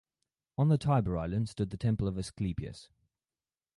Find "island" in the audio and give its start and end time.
1.15-1.47